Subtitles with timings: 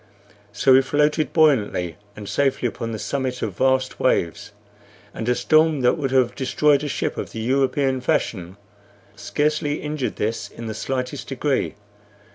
[0.51, 4.51] So we floated buoyantly and safely upon the summit of vast waves,
[5.13, 8.57] and a storm that would have destroyed a ship of the European fashion
[9.15, 11.75] scarcely injured this in the slightest degree.